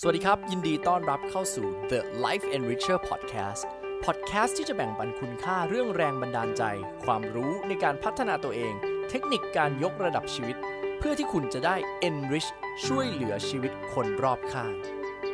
[0.00, 3.62] สวัสดีครับ ยินดีต้อนรับเข้าสู่ The Life Enricher Podcast
[4.04, 6.62] Podcast ที่จะแบ่งปันคุณค่าเรื่องแรงบันดาลใจ
[7.04, 8.74] ความรู้ในการพัฒนาตัวเอง
[9.10, 10.56] เทคนิคการยกระดับชีวิต
[10.98, 11.76] เพื่อที่คุณจะได้
[12.08, 12.48] enrich
[12.86, 14.72] ช่วยเหลือชีวิตคนรอบข้าง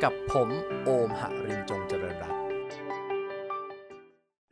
[0.03, 0.49] กับผม
[0.83, 2.39] โอมหรินจงเจริญรัตน์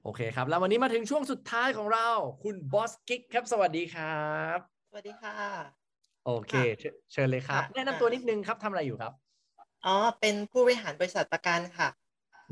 [0.04, 2.07] โอเคครับ แล้ววันนี้มาถึงช่วงสุดท้ายของเรา
[2.43, 4.57] คุณบอสกิ๊กครับ สวัสดีครับ
[4.89, 5.36] สวัสดีค่ะ
[6.25, 9.14] โอเค เชิญเชิญเลยครับค่ะแนะนำตัวนิดนึงครับทำอะไรอยู่ครับ
[9.86, 11.89] อ๋อ เป็นผู้บริหารบริษัทประกันค่ะ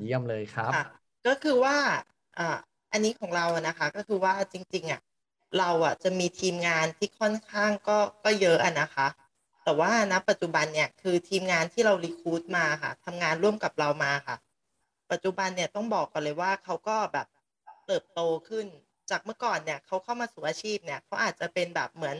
[0.04, 0.84] เยี่ยมเลยครับค่ะ
[1.28, 1.78] ก็คือว่า
[2.40, 2.58] อ่า
[2.92, 5.02] อันนี้ของเราอะนะคะ ก็คือว่าจริงๆอะ
[5.58, 9.08] เราอะจะมีทีมงานที่ค่อนข้างก็ก็เยอะอะนะคะ
[9.64, 14.36] แต่ว่าณปัจจุบันเนี่ยคือทีมงานที่เรารีคูดมาค่ะทำงานร่วมกับเรามาค่ะ
[15.12, 17.28] ปัจจุบันเนี่ยต้องบอกก่อนเลยว่าเขาก็แบบ
[17.88, 18.66] เติบโตขึ้น
[19.10, 22.18] จากเมื่อก่อนเนี่ยเขาเข้ามาสู่อาชีพเนี่ยเขาอาจจะเป็นแบบเหมือน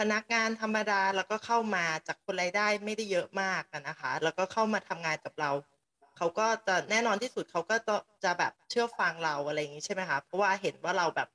[0.00, 5.50] พนักงานธรรมดาแล้วก็เข้ามาจากคนรายได้ไม่ได้เยอะมากอะนะคะ แล้วก็เข้ามาทำงานกับเรา
[6.16, 11.28] เขาก็จะแน่นอนที่สุดเขาก็จะจะแบบเชื่อฟังเราอะไรอย่างนี้ใช่ไหมคะเพราะว่าเห็นว่าเราแบบ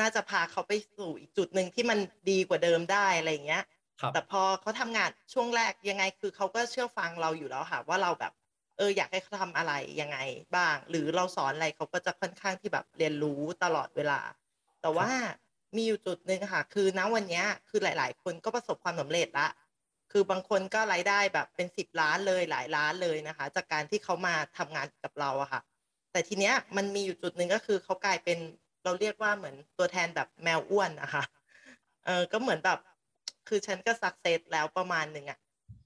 [0.00, 1.98] น่าจะพาเขาไปสู่อีกจุดหนึ่งที่มัน
[2.30, 3.62] ดีกว่าเดิมได้อะไรอย่างเงี้ย
[4.00, 8.32] ครับแต่พอเขาทำงานช่วงแรกยังไงคือเขาก็เชื่อฟังเราอยู่แล้วค่ะ ว่าเราแบบ
[8.78, 10.18] เอออยากให้เขาทำอะไรยังไง
[10.56, 14.20] บ้าง หรือเราสอนอะไรเขาก็จะค่อนข้างที่แบบเรียนรู้ตลอดเวลา
[14.82, 15.10] แต่ว่า
[15.74, 19.48] มีอยู่จุดหนึ่งค่ะ คือณวันเนี้ยคือหลาย ๆ คนก็ประสบความสำเร็จละ
[20.12, 25.60] คือบางคนก็รายได้แบบเป็นสิบล้านเลยหลายล้านเลยนะคะ จากการที่เขามาทำงานกับเราอะค่ะ
[26.12, 28.38] แต่ทีเนี้ยมันมีอยู่จุดหนึ่งก็คือเขากลายเป็น
[28.84, 31.24] เราเรียกว่าเหมือนตัวแทนแบบแมวอ้วนนะคะ
[32.06, 32.78] เออก็เหมือนแบบ
[33.48, 35.38] คือฉันก็สักเซสแล้วประมาณหนึ่งอะ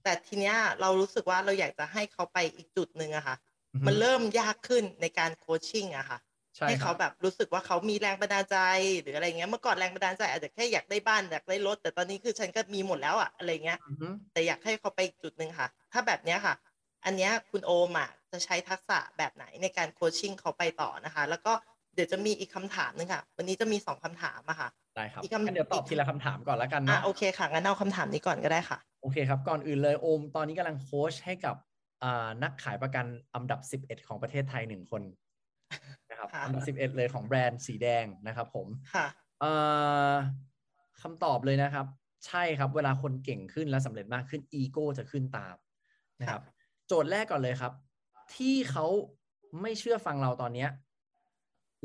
[0.02, 3.36] แต่ทีเนี้ยเรารู้สึกว่าเราอยากจะให้เขาไปอีกจุดหนึ่งอะค่ะ
[3.72, 6.18] อือฮึมันเริ่มยากขึ้นในการโคชชิ่งอะค่ะ
[6.60, 8.56] ใช่ให้คเขารับแบบรู้สึกว่าเขามีแรงบันดาลใจ
[9.00, 16.54] หรืออะไรเงี้ยเมื่อก่อนแรงบันดาลใจอาจจะแค่อยากได้บ้านอยากได้รถ แต่ตอนนี้คือฉันก็มีหมดแล้วอะอะไรเงี้ยอือฮึแต่อยากให้เขาไปอีกจุดหนึ่งค่ะ ถ้าแบบเนี้ยค่ะ
[17.04, 21.52] อันเนี้ยคุณโอมอะจะใช้ทักษะแบบไหนในการโคชชิ่งเขาไปต่อนะคะ แล้วก็
[21.94, 31.56] เดี๋ยวจะมีอีกคำถามหนึงค่ะ วันนี้จะมีสองคำถามอะค่ะได้ครับอีกคำงั้นเดี๋ยวตอบทีละคำถามก่อนแล้วกันอะเนาะโอเคค่ะงั้นเอาคำถามนี้ก่อนก็ได้ค่ะโอเคครับก่อนอื่นเลยโอม ตอนนี้กำลังโค้ชให้กับ
[32.02, 35.02] อ่านักขายประกันอันดับ 11 ของประเทศไทยหนึ่งคน
[36.20, 39.06] นะครับค่ะอันดับ11 เลยของแบรนด์สีแดงนะครับ ผมค่ะ
[39.40, 39.52] เอ่
[40.10, 40.12] อ
[41.02, 41.86] คำตอบเลยนะครับ
[42.26, 45.56] ใช่ครับ เวลาคนเก่งขึ้นและสำเร็จมากขึ้นอีโก้จะขึ้นตาม
[46.20, 46.42] นะครับ
[46.86, 47.72] โจทย์แรกก่อนเลยครับ
[48.34, 48.86] ที่เขา
[49.60, 50.70] ไม่เชื่อฟังเราตอนเนี้ย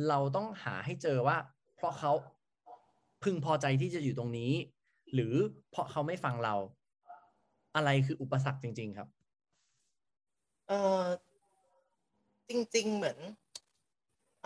[0.07, 1.38] เราต้องหาให้เจอว่า
[1.75, 2.12] เพราะเขา
[3.23, 4.52] พึงพอใจที่จะอยู่ตรงนี้
[5.13, 5.35] หรือ
[5.72, 6.56] เพราะเขาไม่ฟังเรา
[7.75, 9.07] อะไรคืออุปสรรคจริง ๆ ครับ
[10.67, 11.03] เออ
[12.50, 13.17] จริง ๆ เหมือน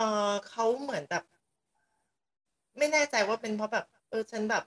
[0.00, 1.24] เออเขาเหมือนแบบ
[2.78, 4.64] ไม่แน่ใจว่าเป็นเพราะแบบ เออฉันแบบ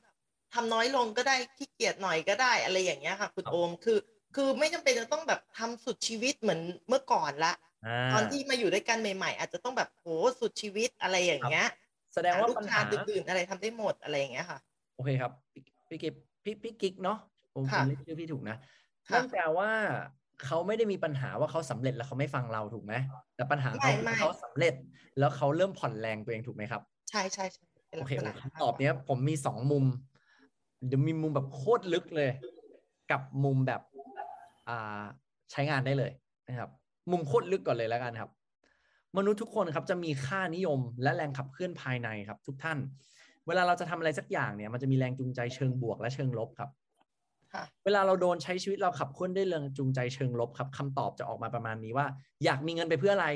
[0.53, 3.97] ทำน้อยลงก็ได้ขี้เกียจหน่อยก็ได้อะไรอย่างเงี้ยค่ะ คุณครับโอมคือ
[4.35, 10.07] คือไม่จำเป็นจะต้องแบบทำสุดชีวิตเหมือนเมื่อก่อนละอ่าตอนที่มาอยู่ด้วยกันใหม่ ๆ อาจจะต้องแบบโห
[10.39, 11.65] สุดชีวิตอะไรอย่างเงี้ย
[12.13, 14.59] แสดงว่าลูกปัญค้าหาอื่นๆอะไรทำได้หมดอะไรอย่างเงี้ยค่ะ
[14.93, 17.17] โอเคครับพี่พี่กิ๊บพี่พี่กิ๊กเนาะ
[17.53, 18.55] ผมผค่ะมเรียกชื่อพี่ถูกนะ
[19.09, 19.69] ค่ะนั่นแปลว่า
[20.45, 22.93] เขาไม่ได้มีปัญหาว่าเขาสำเร็จแล้วเขาไม่ฟังเราถูกไหม
[23.35, 24.73] แต่ปัญหาเขาไม่คือไม่เขาสำเร็จ
[25.19, 29.85] แล้วเขาเริ่มผ่อนแรงตัวเองถูกไหมครับ ใช่ใช่ใช่เป็นโอลักเคษณะคำตอบเนี้ย ผมมีสองมุม
[30.87, 32.29] เดี๋ยวมีมุมแบบโคตรลึกเลย
[33.11, 33.81] กับมุมแบบ
[34.69, 35.03] อ่า
[35.51, 36.11] ใช้งานได้เลย
[36.47, 36.69] นะครับ
[37.11, 38.29] มุมโคตรลึกก่อนเลยแล้วกันครับ
[39.17, 42.77] มนุษย์ทุกคนครับจะมีค่านิยม และแรงขับเคลื่อนภายในครับ ทุกท่าน
[43.47, 46.82] เวลาเราจะทำอะไรสักอย่างเนี่ย มันจะมีแรงจูงใจเชิงบวกและเชิงลบครับค่ะ
[47.85, 52.05] เวลาเราโดนใช้ชีวิตเราขับเคลื่อนด้วยแรงจูงใจเชิงลบครับคำตอบจะออกมาประมาณนี้ว่า
[52.43, 53.27] อยากมีเงินไปเพื่ออะไร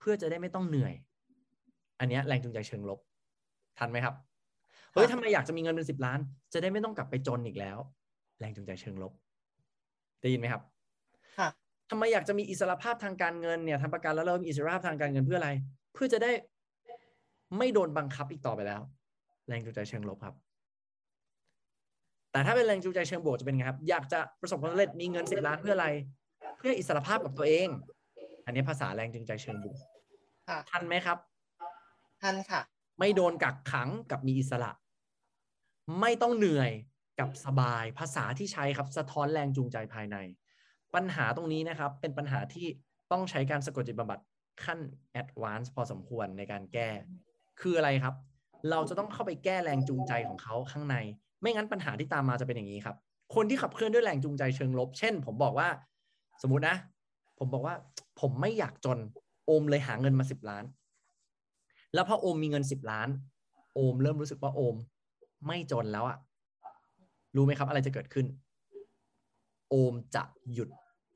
[0.00, 0.94] เพื่อจะได้ไม่ต้องเหนื่อย
[2.00, 2.98] อันเนี้ยแรงจูงใจเชิงลบ
[3.78, 4.14] ทันไหมครับ
[4.92, 6.18] เฮ้ยทำไมอยากจะมีเงินเป็นสิบล้าน
[6.52, 7.78] จะได้ไม่ต้องกลับไปจนอีกแล้ว
[8.40, 9.12] แรงจูงใจเชิงลบ
[10.20, 10.62] ได้ยินไหมครับ
[11.38, 11.48] ค่ะ
[11.90, 15.50] ทำไมอยากจะมีอิสรภาพทางการเงินเนี่ยทำประกันแล้วเรามีอิสรภาพทางการเงินเพื่ออะไร
[15.94, 16.30] เพื่อจะได้
[17.58, 18.80] ไม่โดนบังคับอีกต่อไปแล้ว
[19.48, 20.34] แรงจูงใจเชิงลบครับ
[22.34, 25.88] แต่ถ้าเป็นแรงจูงใจเชิงบวกจะเป็นไงครับ อยากจะประสบความสำเร็จมีเงินสิบล้านเพื่ออะไร
[26.58, 27.68] เพื่ออิสรภาพกับตัวเอง
[28.44, 29.76] อันนี้ภาษาแรงจูงใจเชิงบวก
[30.48, 31.18] ค่ะทันไหมครับ
[32.22, 32.60] ท่านค่ะ
[32.98, 34.70] ไม่โดนกักขังกับมีอิสระ
[36.00, 36.70] ไม่ต้องเหนื่อย
[37.20, 40.16] กับสบายภาษาที่ใช้ครับสะท้อนแรงจูงใจภายใน
[40.94, 42.66] ปัญหาตรงนี้นะครับ เป็นปัญหาที่
[43.12, 44.20] ต้องใช้การสะกดจิตบำบัด
[44.64, 44.78] ขั้น
[45.12, 46.90] แอดวานซ์พอสมควรในการแก้
[47.60, 48.14] คืออะไรครับ
[48.70, 50.96] เราจะต้องเข้าไปแก้แรงจูงใจของเขาข้างใน
[51.44, 52.96] ไม่งั้นปัญหาที่ตามมาจะเป็นอย่างนี้ครับ
[53.34, 55.68] คนที่ขับเคลื่อนด้วยแรงจูงใจเชิงลบ เช่น ผมบอกว่า
[56.42, 56.76] สมมุตินะ
[57.38, 57.74] ผมบอกว่า
[58.20, 58.98] ผมไม่อยากจน
[59.46, 60.64] โอมเลยหาเงินมาสิบล้าน
[61.94, 63.08] แล้วพอโอมมีเงินสิบล้าน
[63.74, 64.76] โอมเริ่มรู้สึกว่าโอม
[65.46, 66.18] ไม่จนแล้วอะ
[67.36, 68.26] รู้ไหมครับ อะไรจะเกิดขึ้น
[69.70, 70.68] โอมจะหยุด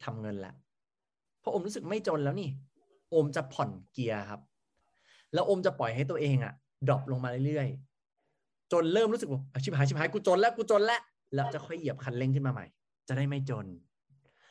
[0.04, 0.54] ทำเงินแล้ว
[1.40, 2.48] เพราะโอมรู้สึกไม่จนแล้วนี่
[3.10, 4.40] โอมจะผ่อนเกียร์ครับ
[5.34, 6.54] แล้วโอมจะปล่อยให้ตัวเองอะ
[6.88, 7.88] ดรอปลงมาเรื่อยๆ
[8.72, 11.00] จนเริ่มรู้สึกว่าชิบหายชิบหายกูจนแล้วกูจนแล้ว
[11.34, 12.66] แล้วจะค่อยเหยียบคันเร่งขึ้นมาใหม่
[13.08, 13.66] จะได้ไม่จน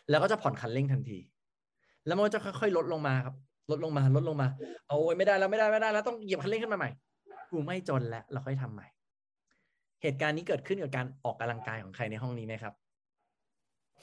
[0.10, 1.18] แล้วก็จะผ่อนคันเร่งทันที
[2.06, 3.36] แล้วมันก็จะค่อยๆลดลงมาครับ
[3.72, 4.48] ลดลงมาลดลงมา
[4.88, 6.90] เอาโอ้ยไม่ได้แล้วไม่ได้ไม่ได้แล้วต้องเหยียบคันเร่งขึ้นมาใหม่
[7.52, 8.88] กูไม่จนแล้วเราค่อยทำใหม่
[10.02, 12.74] เหตุการณ์นี้เกิดขึ้นกับการออกกำลังกายของใครในห้องนี้ไหมครับ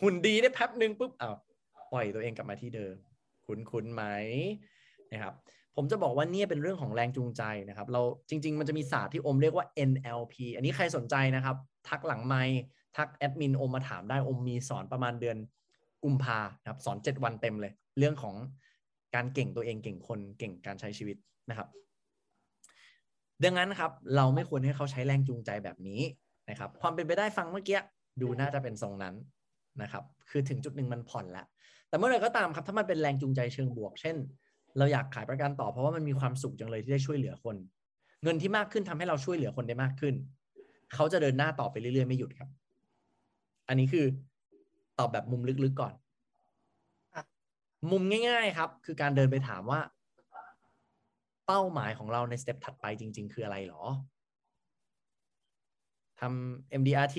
[0.00, 1.32] หุ่นดีได้แป๊บหนึ่งปุ๊บเอา
[1.92, 2.94] ปล่อยตัวเองกลับมาที่เดิม
[3.46, 4.04] คุ้นคุ้นไหม
[5.12, 5.34] นะครับ
[5.76, 11.56] ผมจะบอกว่านี่เป็นเรื่องของแรงจูงใจนะครับ เราจริง ๆ มันจะมีศาสตร์ที่อมเรียกว่า NLP อันนี้ใครสนใจนะครับ
[11.88, 12.34] ทักหลังไม
[12.96, 15.36] ทักแอดมินอมมาถามได้อมมีสอนประมาณเดือน
[16.04, 16.38] กุมภา
[16.68, 18.34] ครับสอน 7 วันเต็มเลย เรื่องของ
[19.14, 21.16] การเก่งตัวเองเก่งคนเก่งการใช้ชีวิต
[21.50, 21.68] นะครับ
[23.44, 26.00] ดังนั้นครับเราไม่ควรให้เขาใช้แรงจูงใจแบบนี้
[26.50, 27.80] นะครับ ความเป็นไปได้ฟังเมื่อกี้
[28.22, 29.14] ดูน่าจะเป็นทรงนั้น
[29.82, 31.46] นะครับ คือถึงจุดหนึ่งมันผ่อนล้ว
[31.88, 34.16] แต่เมื่อไรก็ตามครับ ถ้ามันเป็นแรงจูงใจเชิงบวก เช่น
[34.78, 37.56] เราอยากขายประกันต่อเพราะว่ามันมีความสุขจังเลยที่ได้ช่วยเหลือคน
[38.22, 40.14] เงินที่มากขึ้นทำให้เราช่วยเหลือคนได้มากขึ้น
[40.94, 42.48] เขาจะเดินหน้าต่อไปเรื่อยๆไม่หยุดครับ
[43.68, 44.06] อันนี้คือ
[44.98, 45.94] ตอบแบบมุมลึกๆก่อน
[47.90, 49.80] มุมง่ายๆครับ คือการเดินไปถามว่า
[51.46, 53.82] เป้าหมายของเราในสเต็ปถัดไปจริง ๆ คืออะไรหรอ
[56.20, 57.18] ทำ MDRT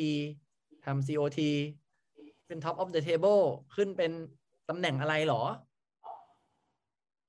[0.86, 1.40] ทำ COT
[2.48, 3.44] เป็น top of the table
[3.76, 4.12] ขึ้นเป็น
[4.70, 5.42] ตำแหน่งอะไรหรอ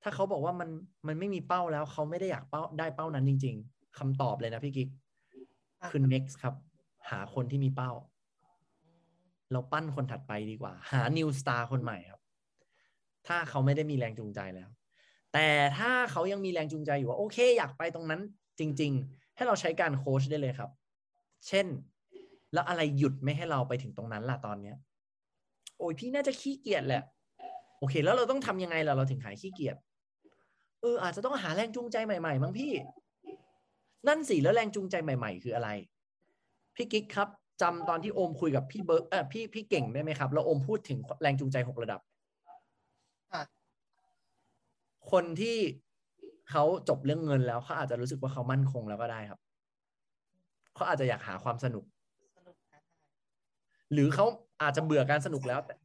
[0.07, 0.69] ถ้าเขาบอกว่ามัน
[1.07, 4.89] มันไม่มีเป้าแล้วเขาไม่ได้อยากเป้าได้เป้านั้นจริง ๆคำตอบเลยนะพี่กิ๊ก
[5.91, 6.55] คือ next ครับ
[7.09, 7.91] หาคนที่มีเป้า
[9.51, 12.21] เราปั้นคนถัดไปดีกว่า หา new star คนใหม่ครับ
[13.27, 14.69] ถ้าเขาไม่ได้มีแรงจูงใจแล้ว
[15.33, 18.21] แต่ถ้าเขายังมีแรงจูงใจอยู่ว่า โอเค อยากไปตรงนั้น
[18.59, 20.69] จริง ๆ ให้เราใช้การโค้ชได้เลยครับ
[21.47, 21.67] เช่น
[22.53, 24.75] แล้วอะไรหยุดไม่ให้เราไปถึงตรงนั้นล่ะตอนเนี้ย
[25.77, 27.03] โอ้ยพี่น่าจะขี้เกียจแหละ
[27.79, 32.71] โอเค แล้วเราต้องทำยังไงล่ะเราถึงหายขี้เกียจเอออาจจะต้องหาแรงจูงใจใหม่ๆมั้งพี่
[34.07, 35.69] นั่นสิแล้วแรงจูงใจใหม่ ๆ คืออะไร
[36.75, 37.29] พี่กิ๊กครับ
[37.61, 42.01] จำตอนที่โอมคุยกับพี่เบิร์เออพี่พี่เก่งได้ไหมครับ แล้วโอมพูดถึงแรงจูงใจหกระดับ
[45.11, 45.57] คนที่
[46.49, 49.39] เขาจบเรื่องเงินแล้วเขาอาจจะรู้สึกว่าเขามั่นคงแล้วก็ได้ครับ
[50.75, 51.83] เขาอาจจะอยากหาความสนุก
[53.93, 54.25] หรือเขา
[54.61, 55.75] อาจจะเบื่อการสนุกแล้วแต่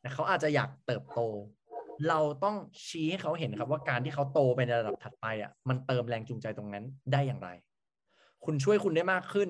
[0.00, 1.20] แต่เขาอาจจะอยากเติบโต
[2.08, 2.56] เราต้อง
[2.86, 7.48] ชี้ให้เขาเห็นครับว่าการที่เขาโตไปในระดับถัดไปอะมันเติมแรงจูงใจตรงนั้นได้อย่างไร
[8.44, 9.48] คุณช่วยคุณได้มากขึ้น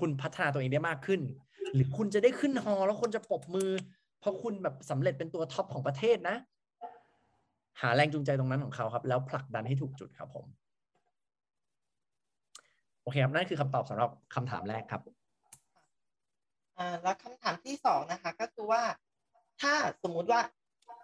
[0.00, 1.20] คุณพัฒนาตัวเองได้มากขึ้น
[1.74, 3.70] หรือคุณจะได้ขึ้นฮอแล้วคนจะปรบมือ
[4.20, 6.36] เพราะคุณแบบสำเร็จเป็นตัวท็อปของประเทศนะ
[7.80, 10.46] หาแรงจูงใจตรงนั้นของเขาครับ แล้วผลักดันให้ถูกจุดครับผม
[13.02, 15.02] โอเคครับนั่นคือคำตอบสำหรับคำถามแรกครับ
[16.78, 18.82] อ่าแล้วคำถามที่สองนะคะ ก็คือว่า
[19.60, 20.40] ถ้าสมมุติว่า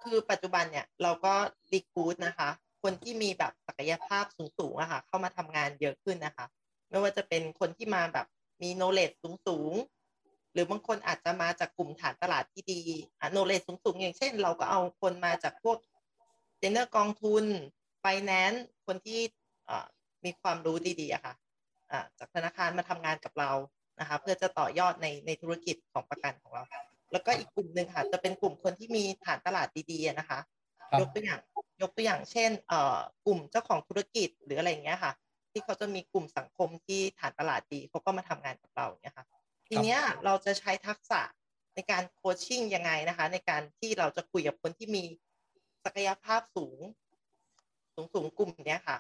[0.05, 1.35] คือปัจจุบันเนี่ยเราก็
[1.73, 2.49] รีคูดนะคะ
[2.83, 4.25] คนที่มีแบบศักยภาพ
[4.59, 6.47] สูงๆอะค่ะ เข้ามาทำงานเยอะขึ้นนะคะ
[6.91, 8.27] ไม่ว่าจะเป็นคนที่มาแบบ
[8.63, 9.15] มี knowledge
[9.47, 12.81] สูงๆ หรือบางคนอาจจะมาจากกลุ่มฐานตลาดที่ดี
[13.21, 15.79] อะ knowledge สูงๆ อย่างเช่น เราก็เอาคนมาจากพวก
[16.59, 17.45] เจนเนอร์กองทุน
[18.05, 19.21] finance คนที่
[20.25, 21.35] มีความรู้ดีๆอะค่ะ
[22.19, 23.51] จากธนาคารมาทำงานกับเรา
[24.01, 26.65] นะคะ เพื่อจะต่อยอดในในธุรกิจของประกันของเรา
[27.13, 30.39] แล้วก็อีกกลุ่มหนึ่งค่ะจะเป็นกลุ่มคนที่มีฐานตลาดดีๆนะคะ
[31.01, 31.41] ยกตัวอย่าง
[31.83, 35.13] ยกตัวอย่างเช่นเอ่อกลุ่มเจ้าของธุรกิจหรืออะไรอย่างเงี้ยค่ะ
[35.53, 39.27] ที่เขาจะมีกลุ่มสังคมที่ฐานตลาดดีเขาก็มาทำงานกับเราเนี่ยค่ะ
[39.69, 41.21] ทีเนี้ยเราจะใช้ทักษะ
[41.75, 45.03] ในการโคชชิ่งยังไงนะคะ ในการที่เราจะคุยกับคนที่มี
[45.85, 46.79] ศักยภาพสูง
[47.95, 48.99] สูงสูงกลุ่มเนี้ยค่ะ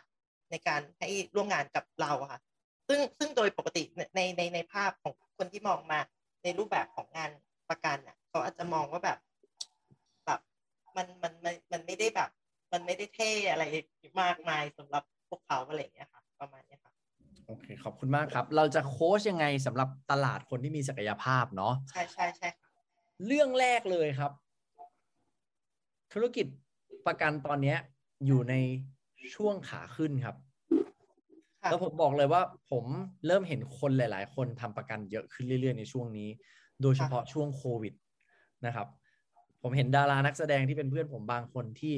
[0.50, 2.40] ในการให้ร่วมงานกับเราค่ะ
[2.88, 3.82] ซึ่งซึ่งโดยปกติ
[4.14, 6.00] ในในในภาพของคนที่มองมา
[6.42, 7.30] ในรูปแบบของงาน
[7.70, 9.18] ประกันอะเขาอาจจะมองว่าแบบ
[10.26, 10.40] แบบ
[10.96, 12.30] มันมันมันมันไม่ได้แบบ
[12.72, 13.64] มันไม่ได้เท่อะไร
[14.22, 16.92] มากมายสำหรับพวกเขาอะไรอย่างเงี้ยค่ะ ประมาณนี้ค่ะ
[17.46, 22.68] โอเคขอบคุณมากครับ เราจะโค้ชยังไงสำหรับตลาดคนที่มีศักยภาพเนาะใช่ใช่ใช่ค่ะ
[23.26, 24.32] เรื่องแรกเลยครับ
[26.12, 26.46] ธุรกิจ
[27.06, 27.76] ประกันตอนนี้
[28.26, 28.54] อยู่ใน
[29.34, 30.36] ช่วงขาขึ้นครับ
[31.70, 32.84] แล้วผมบอกเลยว่าผม
[33.26, 36.28] เริ่มเห็นคนหลาย ๆ คนทำประกันเยอะขึ้นเรื่อย ๆ ในช่วงนี้
[36.82, 37.94] โดยเฉพาะช่วงโควิด
[38.66, 38.86] นะครับ
[39.62, 41.94] ผมเห็นดารานักแสดงที่เป็นเพื่อนผมบางคนที่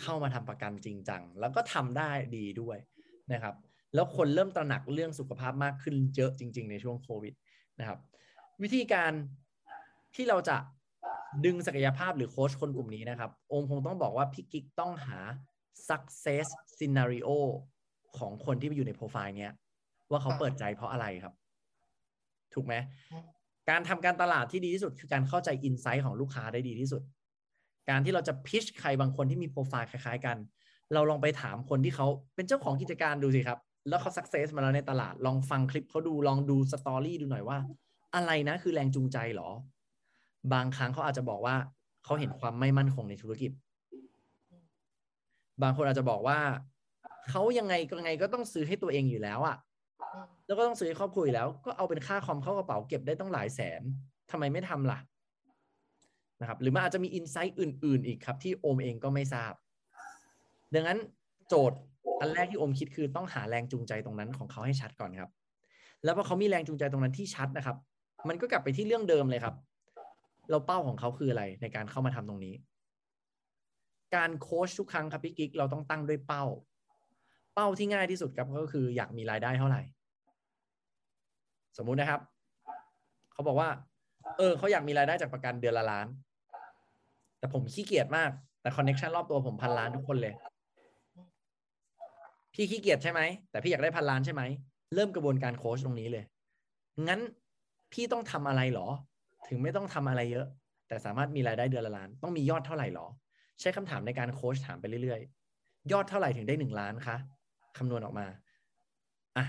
[0.00, 2.78] เข้ามาทำประกันจริงจังแล้วก็ทำได้ดีด้วย
[3.32, 3.54] นะครับ
[3.94, 7.34] แล้วคนเริ่มตระหนักเรื่องสุขภาพมากขึ้นเยอะจริง ๆ ในช่วงโควิด
[7.80, 7.98] นะครับ
[8.62, 9.12] วิธีการ
[10.14, 10.56] ที่เราจะ
[11.44, 15.18] ดึงศักยภาพหรือโค้ชคนกลุ่มนี้นะครับ องค์คงต้องบอกว่าพี่กิ๊กต้องหา
[15.88, 17.30] success scenario
[18.18, 19.52] ของคนที่ไปอยู่ในโปรไฟล์เนี้ย
[20.10, 21.34] ว่าเขาเปิดใจเพราะอะไรครับ
[22.54, 22.74] ถูกไหม
[23.70, 27.02] การทำการตลาดที่ดีที่สุด คือการเข้าใจอินไซต์ของลูกค้าได้ดีที่สุด
[27.90, 30.36] การที่เราจะพิชใครบางคนที่มีโปรไฟล์คล้ายๆกัน
[30.94, 37.58] เราลองไปถามคนที่เขาเป็นเจ้าของกิจการดูสิครับ แล้วเขาสักเซสมาแล้วในตลาด ลองฟังคลิปเขาดู ลองดูสตอรี่ดูหน่อยว่า
[38.14, 39.50] อะไรนะคือแรงจูงใจหรอ
[40.52, 41.56] บางครั้งเขาอาจจะบอกว่า
[42.04, 43.50] เขาเห็นความไม่มั่นคงในธุรกิจ
[45.62, 46.38] บางคนอาจจะบอกว่า
[47.30, 49.56] เขายังไงก็ยังไงก็ต้องซื้อให้ตัวเองอยู่แล้วอะ
[50.46, 53.82] แล้วก็ต้องซื้อให้ครอบครัวอยู่แล้ว ก็เอาเป็นค่าคอมเข้ากระเป๋าเก็บได้ต้องหลายแสน
[54.30, 54.98] ทำไมไม่ทำล่ะ
[56.40, 59.52] นะครับ หรือมันอาจจะมีอินไซต์อื่น ๆ อีกครับ ที่โอมเองก็ไม่ทราบ
[60.74, 60.98] ดังนั้น
[61.48, 61.78] โจทย์
[62.20, 65.30] อันแรกที่โอมคิดคือต้องหาแรงจูงใจตรงนั้นของเขาให้ชัดก่อนครับ
[66.04, 67.76] แล้วพอเขามีแรงจูงใจตรงนั้นที่ชัดนะครับ
[68.28, 69.54] มันก็กลับไปที่เรื่องเดิมเลยครับ
[70.50, 72.54] เราเป้าของเขาคืออะไรในการเข้ามาทำตรงนี้
[74.16, 76.44] การโค้ชทุกครั้งครับพี่กิ๊กเราต้องตั้งด้วยเป้า
[77.54, 79.82] เป้าที่ง่ายที่สุดครับก็คืออยากมีรายได้เท่าไหร่
[81.76, 82.20] สมมุตินะครับ
[83.32, 83.68] เขาบอกว่า
[84.38, 86.06] เออเขาอยากมีรายได้จากประกันเดือนละล้าน
[87.38, 88.30] แต่ผมขี้เกียจมาก
[88.62, 90.34] แต่ connection รอบตัวผมพันล้านทุกคนเลย
[92.54, 94.42] พี่ขี้เกียจใช่ไหม แต่พี่อยากได้พันล้านใช่ไหม
[94.94, 96.24] เริ่มกระบวนการโค้ชตรงนี้เลย
[97.08, 97.20] งั้น
[97.92, 98.88] พี่ต้องทำอะไรหรอ
[99.48, 100.46] ถึงไม่ต้องทำอะไรเยอะ
[100.88, 103.06] แต่สามารถมีรายได้เดือนละล้าน ต้องมียอดเท่าไหร่หรอ
[103.60, 107.16] ใช้คำถามในการโค้ชถามไปเรื่อยๆ ยอดเท่าไหร่ถึงได้หนึ่งล้านคะ
[107.78, 108.26] คำนวณออกมา
[109.36, 109.44] อะ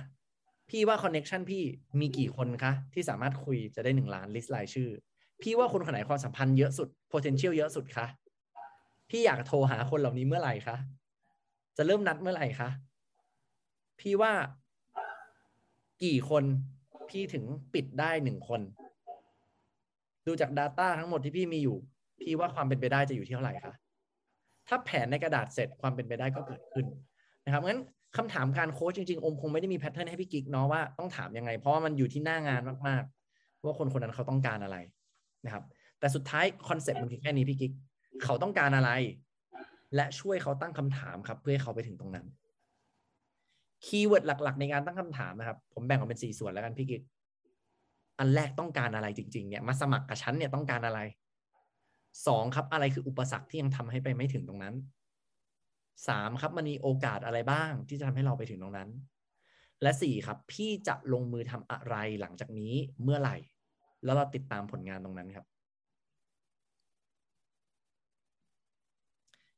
[0.70, 1.64] พี่ว่า connection พี่
[2.00, 4.90] มีกี่คนคะ ที่สามารถคุยจะได้หนึ่งล้าน list รายชื่อ
[5.42, 8.08] พี่ว่าคนคนไหนความสัมพันธ์เยอะสุด potential เยอะสุดคะ
[9.10, 10.76] พี่อยากโทรหาคนเหล่านี้เมื่อไหร่คะ
[11.78, 12.70] จะเริ่มนัดเมื่อไหร่คะ
[14.00, 14.34] พี่ว่า
[16.04, 16.44] กี่คน
[17.10, 17.44] พี่ถึง
[17.74, 18.62] ปิดได้หนึ่งคน
[20.28, 21.78] ดูจาก Data ทั้งหมดที่พี่มีอยู่
[22.22, 23.74] พี่ว่าความเป็นไปได้จะอยู่ที่เท่าไหร่คะ
[24.68, 26.86] ถ้าแผนในกระดาษเสร็จความเป็นไปได้ก็เกิดขึ้น
[27.46, 27.82] นะครับงั้น
[28.18, 34.78] คำถามการโค้ชจริงๆผมคงไม่ได้มี pattern ให้พี่กิ๊กเนาะว่าต้องถามยังไง เพราะว่ามันอยู่ที่หน้างานมากๆ ว่าคนคนนั้นเขาต้องการอะไร
[35.46, 35.64] นะครับ
[36.00, 37.72] แต่สุดท้าย concept มันคือแค่นี้พี่กิ๊ก
[38.24, 38.92] เขาต้องการอะไร
[39.96, 42.26] และช่วยเขาตั้งคำถามครับ เพื่อให้เขาไปถึงตรงนั้น
[43.86, 47.02] keyword หลัก ๆ ในการตั้งคำถามนะครับ ผมแบ่งออกเป็นสี่ส่วนแล้วกันพี่กิ๊ก
[48.20, 51.00] อันแรกต้องการอะไรจริง ๆ เนี่ยมาสมัครกับฉันเนี่ยต้องการอะไร
[52.28, 54.76] สองครับอะไรคืออุปสรรคที่ยังทำให้ไปไม่ถึงตรงนั้น
[56.08, 58.90] สามครับมันมีโอกาสอะไรบ้างที่จะทำให้เราไปถึงตรงนั้น
[59.82, 62.74] และสี่ครับ พี่จะลงมือทำอะไรหลังจากนี้
[63.04, 63.36] เมื่อไหร่
[64.04, 65.46] แล้วเราติดตามผลงานตรงนั้นครับ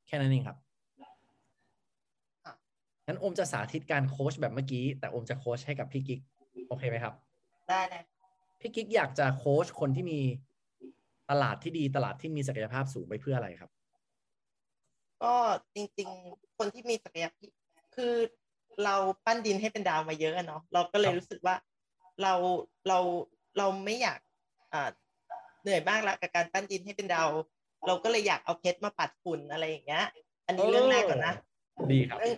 [0.06, 0.56] แค่นั้นเองครับ
[2.44, 2.54] ค่ะ
[3.06, 6.20] งั้นโอมจะสาธิตการโค้ชแบบเมื่อกี้ แต่โอมจะโค้ชให้กับพี่กิ๊ก
[6.68, 7.14] โอเคไหมครับ
[7.68, 8.02] ได้เลย
[8.60, 10.20] พี่กิ๊กอยากจะโค้ชคนที่มี
[11.30, 13.70] ตลาดที่ดีตลาดที่มีศักยภาพสูงไปเพื่ออะไรครับ
[15.22, 15.34] ก็
[15.74, 17.50] จริง ๆ คนที่มีศักยภาพ
[17.96, 18.14] คือ
[18.84, 18.94] เรา
[19.24, 21.56] ปั้นดินให้เป็นดาวมาเยอะอะเนาะเราก็เลคยรับรู้สึกว่า
[22.22, 22.34] เรา
[22.88, 22.98] เรา
[23.58, 24.18] เราไม่อยาก
[24.72, 24.90] อ่า
[25.62, 27.28] เหนื่อยมากละกับการปั้นดินให้เป็นดาว
[27.86, 30.04] เราก็เลยอยากเอาเพชรมาปัดฝุ่นอะไรอย่างเงี้ย
[30.46, 31.34] อันนี้เรื่องแรกก่อนนะ
[31.92, 32.34] ดีครับเรื่อง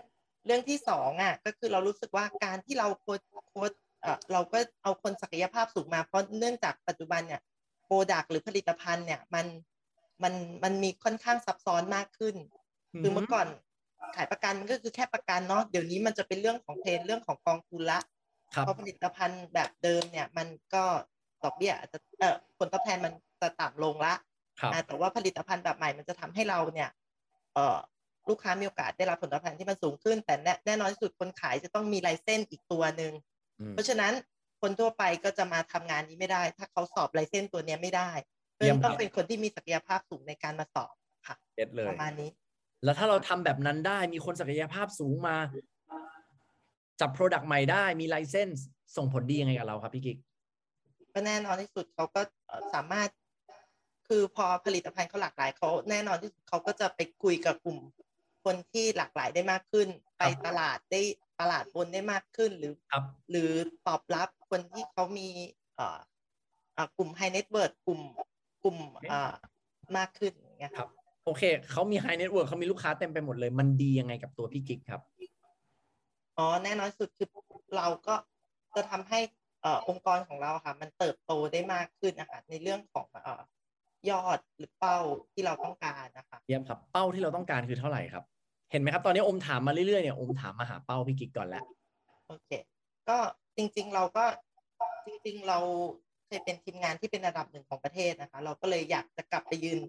[0.46, 3.72] เรื่องที่สองอะก็คือเรารู้สึกว่าการที่เราโค้ชโค้ช
[4.02, 7.40] เอ่อเราก็เอาคนศักยภาพสูงมาเพราะเนื่องจากปัจจุบันเนี่ย
[7.86, 9.46] โปรดักหรือผลิตภัณฑ์เนี่ยมัน
[10.22, 10.34] มัน
[10.64, 12.34] มันมีค่อนข้างซับซ้อนมากขึ้น
[13.00, 13.46] คือเมื่อก่อน
[14.16, 18.00] ขายประกันมันก็คือแค่ประกันเนาะเดี๋ยวนี้มันจะเป็นเรื่องของเทรนเรื่องของกองทุนละ
[18.54, 20.84] ครับเพราะผลิตภัณฑ์แบบเดิมเนี่ย มันก็
[21.42, 24.14] ดอกเบี้ยอาจจะเอ่อผลตอบแทนมันจะต่ำลงละ
[24.60, 26.88] ครับอ่าแต่ว่าผลิตภัณฑ์แบบใหม่มันจะทำให้เราเนี่ย
[27.54, 27.78] เอ่อ
[28.28, 33.12] ลูกค้ามีโอกาสได้รับผลตอบแทนที่มันสูงขึ้น แต่แน่แน่นอนที่สุดคนขายจะต้องมีลายเส้นอีกตัวหนึ่ง
[33.60, 34.12] อืมเพราะฉะนั้น
[34.60, 38.10] คนทั่วไปก็จะมาทำงานนี้ไม่ได้ ถ้าเขาสอบลายเส้นตัวเนี้ยไม่ได้
[38.52, 40.94] เพราะฉะนั้นต้องเป็นคนที่มีศักยภาพสูงในการมาสอบ
[41.26, 42.30] ค่ะเก็ตเลยประมาณนี้
[42.84, 45.36] แล้วถ้าเราทำแบบนั้นได้มีคนศักยภาพสูงมา
[47.00, 50.18] จับ Product ใหม่ได้มีไลเซนส์ส่งผลดียังไงกับเราครับพี่กิ๊ก
[51.14, 53.08] ก็แน่นอนที่สุดเขาก็เอ่อสามารถ
[54.08, 57.78] คือพอผลิตภัณฑ์เขาหลากหลายเขาแน่นอนที่สุดเขาก็จะไปคุยกับกลุ่ม
[58.44, 61.02] คนที่หลากหลายได้มากขึ้น ไปตลาดได้
[61.40, 63.50] ตลาดบนได้มากขึ้นหรือครับหรือ
[63.86, 65.28] ตอบรับคนที่เขามี
[65.76, 65.98] เอ่อ
[66.74, 68.00] เอ่อกลุ่ม high net worth กลุ่ม
[68.62, 68.76] กลุ่ม
[69.08, 69.34] เอ่อ
[69.96, 75.00] มากขึ้นอย่างเงี้ยครับโอเคเขามี High Network เขามีลูกค้าเต็มไปหมดเลย มันดียังไงกับตัวพี่กิ๊กครับ
[76.38, 77.28] อ๋อแน่นอนที่สุดคือ
[77.76, 78.14] เราก็
[78.76, 79.20] จะทำให้
[79.62, 83.42] เอ่อองค์กรของเราค่ะ มันเติบโตได้มากขึ้นนะคะในเรื่องของเอ่อ
[84.10, 84.98] ยอดหรือเป้า
[85.32, 88.24] ที่เราต้องการนะคะเยี่ยมครับ เป้าที่เราต้องการคือเท่าไหร่ครับ
[88.70, 91.64] เห็นไหมครับ ตอนนี้อมถามมาเรื่อยๆเนี่ยอมถามมาหาเป้าพี่กิ๊กก่อนแล้ว
[92.26, 92.50] โอเค
[93.08, 93.18] ก็
[93.56, 94.24] จริง ๆ เราก็
[95.06, 95.58] จริง ๆ เรา
[96.26, 99.80] เคยเป็นทีมงานที่เป็นระดับหนึ่งของประเทศนะคะ เราก็เลยอยากจะกลับไปยืน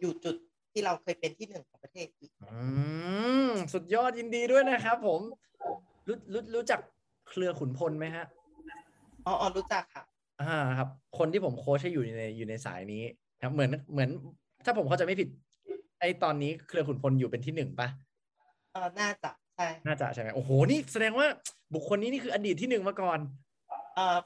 [0.00, 0.36] อยู่จุด
[0.72, 2.58] ที่เราเคยเป็นที่หนึ่งของประเทศอีกอื
[3.48, 5.20] มสุดยอดยินดีด้วยนะครับ ผม
[6.08, 6.80] รู้รู้รู้จัก
[7.28, 8.24] เครือขุนพลไหมฮะ
[9.26, 10.04] อ๋ออ๋อรู้จักค่ะ
[10.42, 13.02] อ่าครับ คนที่ผมโค้ชให้อยู่ในอยู่ในสายนี้
[13.36, 14.08] นะครับเหมือนเหมือน
[14.64, 15.28] ถ้าผมเข้าใจไม่ผิด
[16.00, 17.88] ไอตอนนี้เครือขุนพลอยู่เป็นที่หนึ่งปะ
[18.72, 21.26] เออน่าจะใช่น่าจะใช่ไหมโอ้โหนี่แสดงว่า
[21.74, 23.18] บุคคลนี้นี่คืออดีตที่หนึ่งมาก่อน
[23.94, 24.18] เออ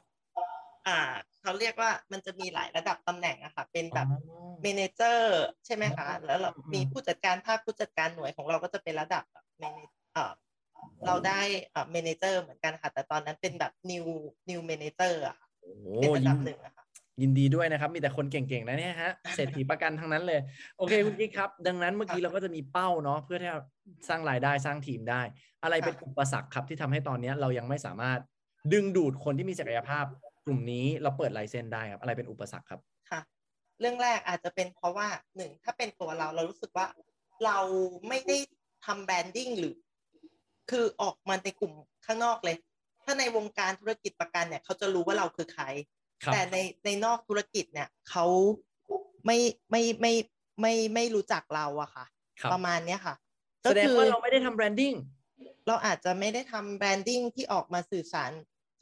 [0.89, 0.99] อ่า
[1.43, 4.19] เขาเรียกว่ามันจะมีหลายระดับตำแหน่งอะค่ะเป็นแบบอ๋อ
[4.63, 9.79] เมเนเจอร์ใช่ไหมคะอ๋อแล้วเราอืมมีผู้จัดการภาคผู้จัดการหน่วยของเราก็จะเป็นระดับแบบเมเน
[10.13, 10.33] เออ
[11.07, 14.07] เราได้เอ่อ manager เหมือนกันค่ะ แต่ตอนนั้นเป็นแบบ new
[14.51, 16.85] new manager อะค่ะโอ้โหเป็นระยิดันบหนึ่งอะค่ะ
[17.23, 20.41] ยินดีด้วยนะครับ มีแต่คนเก่งๆนะเนี่ยฮะเศรษฐีประกันทั้งนั้นเลย
[20.79, 23.61] โอเคคุณกิ๊กครับ ดังนั้นเมื่อกี้เราก็จะมีเป้าเนาะเพื่อที่จะ
[24.09, 25.23] สร้างรายได้สร้างทีมได้
[25.63, 28.19] อะไรเป็นค่ะอุปสรรคครับที่ทำให้ตอนเนี้ยเรายังไม่สามารถ
[28.73, 30.05] ดึงดูดคนที่มีศักยภาพ
[30.45, 32.81] กลุ่มนี้เราเปิด license ได้ครับ อะไรเป็นอุปสรรคครับ
[33.11, 33.21] ค่ะ
[33.81, 36.87] เรื่องแรกอาจจะเป็นเพราะว่าหนึ่งถ้าเป็นตัวเราเรารู้สึกว่า
[37.45, 37.59] เรา
[38.09, 38.37] ไม่ได้
[38.87, 39.75] ทำ branding หรือ
[40.71, 41.73] คือออกมาในกลุ่ม
[42.07, 42.57] ข้างนอกเลย
[43.03, 45.65] ถ้าในวงการธุรกิจประกันเนี่ยเขาจะรู้ว่าเราคือใคร
[46.25, 48.27] ครับแต่ในในนอกธุรกิจเนี่ยเขา
[49.27, 49.39] ไม่
[49.71, 50.13] ไม่ไม่
[50.61, 52.05] ไม่ไม่รู้จักเราอะค่ะ
[52.41, 53.15] ครับประมาณเนี้ยค่ะ
[53.63, 54.95] แสดงว่าเราไม่ได้ทำ branding
[55.67, 58.31] เราอาจจะไม่ได้ทำ branding ที่ออกมาสื่อสาร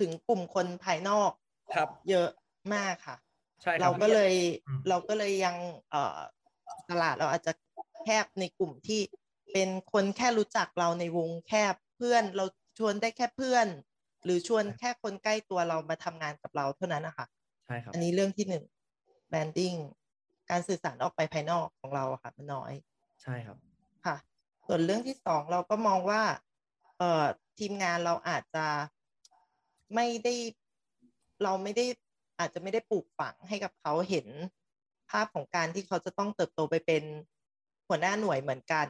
[0.00, 1.30] ถึงกลุ่มคนภายนอก
[1.74, 2.28] ครับ เยอะ
[2.74, 3.16] มากค่ะ
[3.62, 4.32] ใช่ครัเราก็เลย
[4.66, 5.56] อืมเราก็เลยยัง
[5.90, 6.18] เอ่อ
[6.90, 7.52] ตลาดเราอาจจะ
[8.04, 9.00] แคบในกลุ่มที่
[9.52, 12.44] เป็นคนแค่รู้จักเราในวงแคบเพื่อนเรา
[12.78, 13.66] ชวนได้แค่เพื่อน
[14.24, 17.26] หรือชวนแค่คนใกล้ตัวเรามาทำงานกับเราเท่านั้นนะคะ
[17.64, 18.64] ใช่ครับอันนี้เรื่องที่หนึ่ง
[19.28, 19.74] แบรนดิ้ง
[20.50, 22.72] การสื่อสารออกไปภายนอกของเราอะค่ะมันน้อย
[23.22, 23.58] ใช่ครับ
[24.04, 24.16] ค่ะ
[24.66, 26.22] ส่วนเรื่องที่สองเราก็มองว่า
[26.98, 27.24] เอ่อ
[27.58, 28.66] ทีมงานเราอาจจะ
[29.94, 30.34] ไม่ได้
[31.42, 31.84] เราไม่ได้
[32.38, 34.26] อาจจะไม่ได้ปลูกฝังให้กับเขาเห็น
[35.10, 37.02] ภาพของการที่เขาจะต้องเติบโตไปเป็น
[37.88, 38.86] หัวหน้าหน่วยเหมือนกัน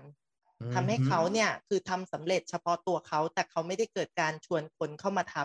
[0.61, 5.37] อืมทำให้เขาเนี่ยคือทำสำเร็จเฉพาะตัวเขา แต่เขาไม่ได้เกิดการชวนคนเข้ามาท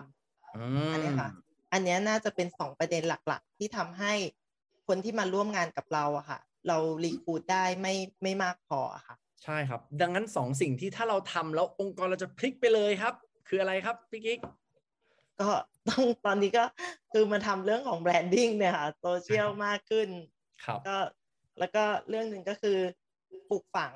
[0.41, 0.59] ำอื
[0.91, 1.29] อันนี้มค่ะ
[1.71, 4.13] อันเนี้ยน่าจะเป็นสองประเด็นหลักๆ ที่ทำให้
[4.88, 7.93] คนที่มาร่วมงานกับเราอะค่ะ เรารีคูดได้ไม่
[8.24, 13.13] ไม่มากพออะค่ะ ใช่ครับ ดังนั้นสองสิ่งที่ถ้าเราทำแล้วองค์กรเราจะพลิกไปเลยครับ
[13.48, 14.39] คืออะไรครับพี่กิ๊ก
[15.41, 15.50] ก็
[15.89, 16.65] ต้องตอนนี้ก็
[17.11, 20.09] คือมาทำเรื่องของ branding เนี่ยค่ะโซเชียลมากขึ้น
[20.65, 20.95] ครับก็
[21.59, 22.77] แล้วก็เรื่องหนึ่งก็คือ
[23.50, 23.93] ปลูกฝัง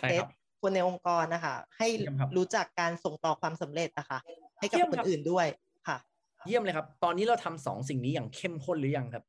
[0.00, 0.30] ใช่ mindset ครับ
[0.60, 4.18] คนในองค์กรนะคะ ให้เยี่ยมครับรู้จักการส่งต่อความสำเร็จนะคะ
[4.58, 5.46] ให้กับเยี่ยมคนครับอื่นด้วย
[5.88, 5.96] ค่ะ
[6.46, 9.24] เยี่ยมเลยครับ ตอนนี้เราทำสองสิ่งนี้อย่างเข้มข้นหรือยังครับ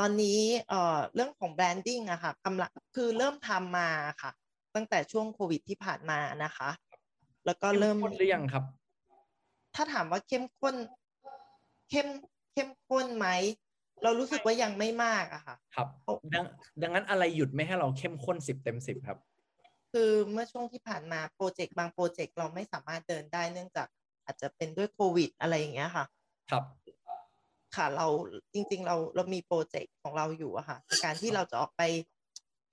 [0.00, 3.88] ตอนนี้เอ่อเรื่องของ branding อะค่ะกำลังคือเริ่มทำมา
[4.22, 4.30] ค่ะ
[4.74, 6.70] ตั้งแต่ช่วงโควิดที่ผ่านมานะคะ
[7.46, 8.64] แล้วก็เริ่มข้นหรือยังครับ
[9.74, 10.74] ถ้าถามว่าเข้มข้น
[11.90, 12.08] เข้ม
[12.52, 13.28] เข้มข้นไหม
[14.02, 16.44] เรารู้สึกว่ายังไม่มากอะค่ะ ครับโอ้ดัง
[16.82, 19.18] ดังนั้นอะไรหยุดไม่ให้เราเข้มข้นสิบเต็มสิบครับ
[19.92, 23.88] คือเมื่อช่วงที่ผ่านมาโปรเจกต์บางโปรเจกต์เราไม่สามารถเดินได้เนื่องจาก
[24.24, 26.04] อาจจะเป็นด้วยโควิดอะไรอย่างเงี้ยค่ะ
[26.50, 26.64] ครับ
[27.76, 28.06] ค่ะเรา
[28.54, 31.82] จริง ๆ เราเรามีโปรเจกต์ของเราอยู่อะค่ะในการที่เราจะออกไป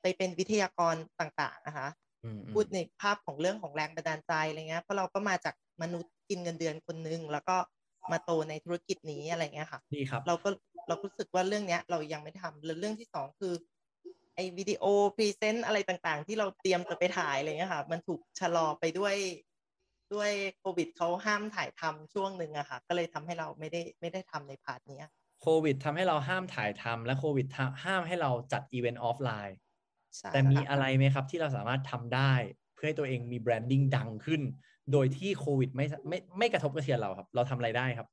[0.01, 1.87] ไปเป็นวิทยากรต่าง ๆ นะคะ
[2.23, 7.57] อืมอืมพูดในภาพของเรื่องของแรงบันดาลใจอะไรเงี้ยเพราะเราก็มาจากมนุษย์ กินเงินเดือนคนนึงแล้วก็
[8.11, 10.49] มาโตในธุรกิจนี้อะไรเงี้ยค่ะดีครับ เราก็
[10.87, 13.53] เรารู้สึกว่าเรื่องเนี้ย เรายังไม่ทำแล้วเรื่องที่สองคือ
[14.35, 14.83] ไอ้วิดีโอ
[15.15, 19.15] present อะไรต่างๆ ที่เราเตรียมจะไปถ่ายอะไรเงี้ยค่ะ มันถูกชะลอไปด้วย
[20.13, 29.57] ด้วยโควิดเขาห้ามถ่ายทำช่วงหนึ่งอะค่ะ ก็เลยทำให้เราไม่ได้ไม่ได้ทำใน part เนี้ยโควิดทำให้เราห้ามถ่ายทำและโควิดทำห้ามให้เราจัด event offline
[30.17, 32.33] ใช่แต่มีค่ะอะไรไหมครับที่เราสามารถทำได้
[32.75, 34.41] เพื่อให้ตัวเองมี branding ดังขึ้น
[34.91, 38.07] โดยที่โควิดไม่ไม่ไม่กระทบกระเทือนเราครับ เราทำอะไรได้ครับ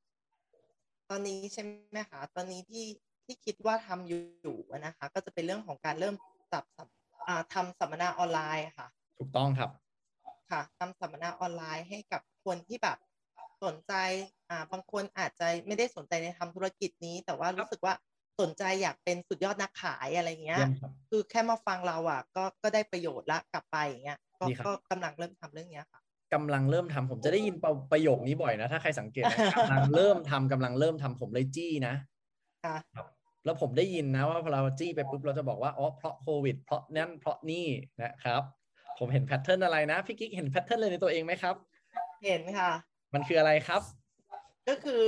[1.09, 2.85] ตอนนี้ใช่ไหมคะตอนนี้ที่
[3.25, 6.15] ที่คิดว่าทำอยู่อะนะคะ ก็จะเป็นเรื่องของการเริ่ม
[6.53, 6.89] จับสัม
[7.29, 9.71] อ่าทำสัมมนาออนไลน์ค่ะ ถูกต้องครับ
[10.51, 12.99] ค่ะทำสัมมนาออนไลน์ให้กับคนที่แบบ
[13.65, 13.93] สนใจ
[14.51, 17.95] อ่าบางคนอาจจะไม่ได้สนใจในทำธุรกิจนี้ แต่ว่ารู้สึกว่า
[18.41, 26.01] สนใจอยากเป็นสุดยอดนักขายอะไรเงี้ยเยี่ยมครับคือแค่มาฟังเราอะ ก็ก็ได้ประโยชน์ละกลับไปอย่างเงี้ยก็ดีครับก็กำลังเริ่มทำเรื่องเนี้ยค่ะ
[26.35, 31.95] กำลังเริ่มทำผมจะได้ยินประประโยคนี้บ่อยนะ ถ้าใครสังเกตนะกำลังเริ่มทำกำลังเริ่มทำผมเลยจี้นะ
[32.65, 32.77] ค่ะ
[33.45, 37.67] แล้วผมได้ยินนะว่าพอเราจี้ไปปุ๊บเราจะบอกว่าอ๋อเพราะโควิด เพราะนั่นเพราะนี่
[38.03, 38.43] นะครับ
[38.99, 41.55] ผมเห็น pattern อะไรนะพี่กิ๊กเห็น pattern เลยในตัวเองไหมครับ
[42.25, 42.71] เห็นค่ะ
[43.15, 43.83] มันคืออะไรครับ
[44.69, 45.03] ก็คือ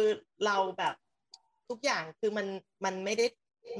[0.46, 0.94] เราแบบ
[1.68, 2.46] ทุกอย่างคือมัน
[2.85, 3.26] มันไม่ได้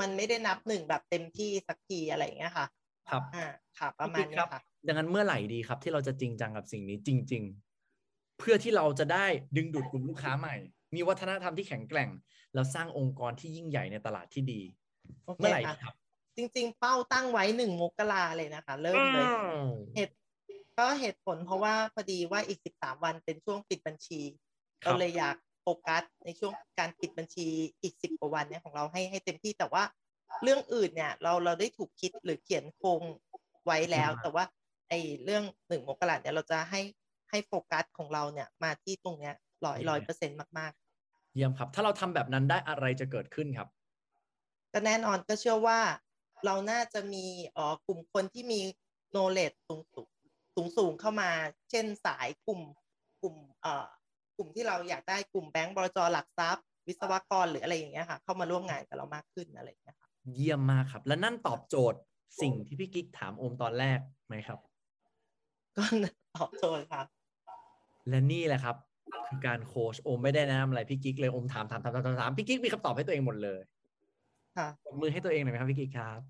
[0.01, 2.67] มันไม่ได้นับหนึ่งแบบเต็มที่สักทีอะไรอย่างเงี้ยค่ะ
[3.09, 3.47] ครับอ่า
[3.79, 7.43] ค่ะประมาณพี่กิ๊กเนี้ยค่ะ ดังนั้นเมื่อไหร่ดีครับ ที่เราจะจริงจังกับสิ่งนี้จริง
[7.91, 10.57] ๆ เพื่อที่เราจะได้ดึงดูดกลุ่มลูกค้าใหม่
[10.95, 12.09] มีวัฒนธรรมที่แข็งแกร่ง
[12.55, 14.61] แล้วสร้างองค์กรที่ยิ่งใหญ่ในตลาดที่ดี
[15.27, 15.95] โอเคเมื่อไหร่ค่ะครับ
[16.37, 20.15] จริง ๆ เป้าตั้งไว้หนึ่งมกราเลยนะคะ เริ่มเลยอืมเหตุ
[20.79, 24.21] ก็เหตุผลเพราะว่าพอดีว่าอีกสิบสามวันเป็นช่วงปิดบัญชี
[24.83, 27.47] ครัก็บเลยอยากโฟกัสในช่วงการปิดบัญชี
[27.83, 29.83] อีกสิบกว่าวันเนี่ยของเราให้ให้เต็มที่แต่ว่า
[30.43, 33.03] เรื่องอื่นเนี่ยเราเราได้ถูกคิดหรือเขียนโครง
[33.67, 34.45] ไว้แล้วอ่าแต่ว่า
[34.91, 36.81] ไอ้เรื่องหนึ่งมกราเนี่ยเราจะให้
[37.31, 39.35] ให้โฟกัสของเราเนี่ยมาที่ตรงเนี้ย
[39.67, 40.73] ร้อยร้อยเปอร์เซ็นต์มาก
[41.35, 45.81] เยี่ยมครับ ถ้าเราทำแบบนั้นได้อะไรจะเกิดขึ้นครับๆก็แน่นอนก็เชื่อว่า
[46.45, 48.61] เราน่าจะมีเอ๋อกลุ่มคนที่มี
[49.13, 50.09] knowledge สูงสูง
[50.55, 51.31] สูงสูงเข้ามา
[51.71, 52.61] เช่นสายกลุ่ม
[53.23, 53.87] กลุ่มเอ่อ
[54.37, 61.99] กลุ่มที่เราอยากได้กลุ่มแบงก์บรจหลักทรัพย์ วิศวกรหรืออะไรอย่างเงี้ยค่ะ เข้ามาร่วมงานกับเรามากขึ้นอะไรอย่างเงี้ยค่ะเยี่ยมมากครับ และนั่นตอบโจทย์
[62.43, 64.59] สิ่งที่พี่กิ๊กถามโอมตอนแรกไหมครับ
[66.03, 67.03] ก็ตอบโจทย์ค่ะ
[68.09, 68.77] และนี่แหละครับ
[69.29, 73.61] คือการโค้ชโอมไม่ได้แนะนำอะไรพี่กิ๊กเลยโอมถามถามถามถามถามถามพี่กิ๊กมีคำตอบให้ตัวเองหมดเลย
[74.57, 76.21] ค่ะปรบมือให้ตัวเองหน่อยไหมครับพี่กิ๊กครับ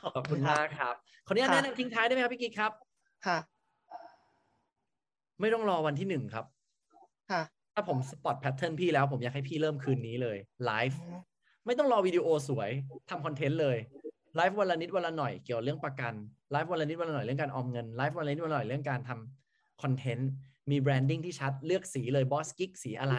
[0.00, 0.94] ขอบขอบคุคุณณค่ะมากครับ
[1.26, 2.72] ขออนุญาตค่ะแนะนำทิ้งท้ายได้ไหมครับพี่กิ๊กครับ
[3.26, 3.38] ค่ะ
[5.40, 6.44] ไม่ต้องรอวันที่หนึ่งครับ
[7.30, 7.42] ค่ะ
[7.74, 11.20] ถ้าผม spot pattern พี่แล้วผมอยากให้พี่เริ่มคืนนี้เลยไลฟ์อืม
[11.66, 12.70] ไม่ต้องรอวิดีโอสวย
[13.10, 13.76] ทำคอนเทนต์เลย
[14.36, 16.14] ไลฟ์วันละนิดวันละหน่อยเกี่ยวกับเรื่องประกัน
[16.52, 20.30] ไลฟ์วันละนิดวันละหน่อยเรื่องการออมเงินไลฟ์วันละนิดวันละหน่อยเรื่องการทำคอนเทนต์
[20.70, 23.16] มี branding ที่ชัดเลือกสีเลยบอสกิ๊กสีอะไร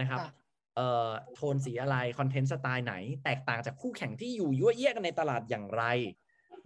[0.00, 0.30] นะครับค่ะ
[0.76, 5.84] เอ่อโทนสีอะไรคอนเทนต์สไตล์ไหน แตกต่างจากคู่แข่งที่อยู่ยั้วเยี้ยกันในตลาดอย่างไร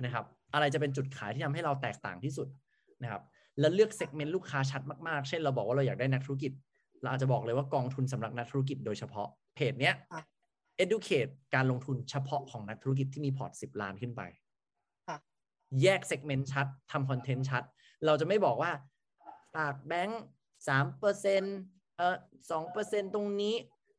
[0.04, 2.48] นะครับอะไรจะเป็นจุดขายที่ทำให้เราแตกต่างที่สุด
[3.02, 3.22] นะครับ
[3.60, 6.52] แล้วเลือก segment ลูกค้าชัดมากๆ เช่นเราบอกว่าเราอยากได้นักธุรกิจ
[7.02, 10.22] เราอาจจะบอกเลยว่ากองทุนสำหรับนักธุรกิจโดยเฉพาะเพจเนี้ยค่ะ
[10.84, 14.39] educate การลงทุนเฉพาะของนักธุรกิจที่มีพอร์ต 10 ล้านขึ้นไปค่ะ
[15.82, 17.62] แยก segment ชัดทำคอนเทนต์ชัด
[18.06, 18.72] เราจะไม่บอกว่า
[19.54, 20.22] ฝากแบงค์
[20.68, 21.56] สามเปอร์เซ็นต์
[21.96, 22.16] เออ
[22.50, 23.54] สองเปอร์เซ็นต์ตรงนี้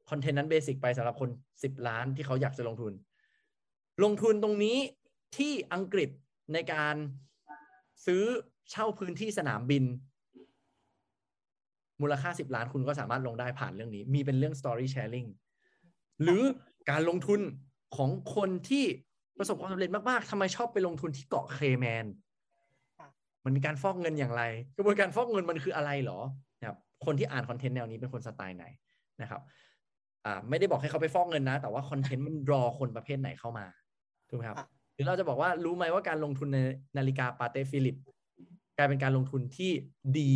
[0.09, 1.29] คอนเทนต์นั้น basic ไปสำหรับคน
[1.59, 2.93] 10ล้านที่เขาอยากจะลงทุน
[4.03, 4.77] ลงทุนตรงนี้
[5.37, 6.09] ที่อังกฤษ
[6.53, 6.95] ในการ
[8.05, 8.23] ซื้อ
[8.69, 9.83] เช่าพื้นที่สนามบิน
[12.01, 15.29] มูลค่า 10 ล้านคุณก็สามารถลงได้ผ่านเรื่องนี้ มีเป็นเรื่อง story sharing
[16.21, 16.43] หรือ
[16.89, 17.41] การลงทุน
[17.95, 18.85] ของคนที่
[19.37, 22.05] ประสบความสำเร็จมากๆทำไมชอบไปลงทุนที่เกาะเคแมน
[22.99, 23.09] ค่ะ
[23.45, 24.43] มันมีการฟอกเงินอย่างไร
[24.77, 26.19] กระบวนการฟอกเงินมันคืออะไรหรอ
[26.59, 28.65] นะครับคนที่อ่านคอนเทนต์แนวนี้เป็นคนสไตล์ไหน
[29.21, 29.41] นะครับ
[30.25, 33.65] อ่าไม่ได้บอกให้เขาไปฟอกเงินนะ แต่ว่าคอนเทนต์มันรอคนประเภทไหนเข้ามา
[34.29, 36.57] ถูกไหมครับค่ะหรือเราจะบอกว่ารู้ไหมว่าการลงทุนใน
[36.97, 37.95] นาฬิกา Patek Philippe
[38.77, 39.71] กลายเป็นการลงทุนที่
[40.19, 40.33] ดี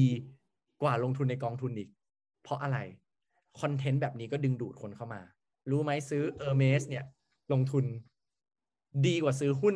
[0.81, 1.89] กว่าลงทุนในกองทุนอีก
[2.43, 2.77] เพราะอะไร
[3.61, 5.21] คอนเทนต์แบบนี้ก็ดึงดูดคนเข้ามา
[5.71, 7.05] รู้ไหมซื้อ Hermès เนี่ย
[7.53, 7.85] ลงทุน
[9.07, 9.75] ดีกว่าซื้อหุ้น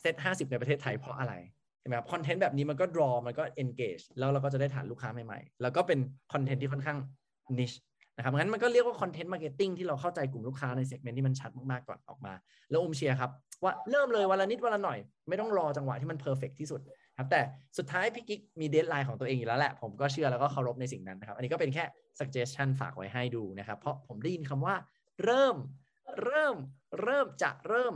[0.00, 1.34] เซ็ตห้าสิบในประเทศไทยเพราะอะไร
[1.80, 5.98] ใช่ไหมครับคอนเทนต์แบบนี้มันก็ draw มันก็ engage แล้วเราก็จะได้ฐานลูกค้าใหม่ๆ แล้วก็เป็น
[6.32, 6.98] คอนเทนต์ที่ค่อนข้าง
[7.58, 7.78] niche
[8.16, 12.32] นะครับงั้นมันก็เรียกว่า content marketing ที่เราเข้าใจกลุ่มลูกค้าใน segment ที่มันชัดมากๆก่อนออกมา
[12.70, 13.30] แล้วโอมเชียร์ครับ
[13.64, 16.80] ว่าเริ่มเลยวันละนิดวันละหน่อย ไม่ต้องรอจังหวะที่มัน perfect ที่สุด
[17.18, 17.40] ครับแต่
[17.78, 21.84] สุดท้ายพี่กิ๊กมี deadline ของตัวเองอยู่แล้วแหละ ผมก็เชื่อแล้วก็เคารพในสิ่งนั้นนะครับ อันนี้ก็เป็นแค่
[22.18, 24.74] suggestion ฝากไว้ให้ดูนะครับ เพราะผมได้ยินคำว่า
[25.24, 25.56] เริ่ม
[26.22, 26.56] เริ่ม
[27.02, 27.94] เริ่มจะเริ่ม